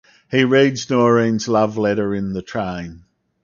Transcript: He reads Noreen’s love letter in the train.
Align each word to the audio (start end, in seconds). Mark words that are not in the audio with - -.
He 0.31 0.43
reads 0.45 0.89
Noreen’s 0.89 1.47
love 1.47 1.77
letter 1.77 2.15
in 2.15 2.33
the 2.33 2.41
train. 2.41 3.03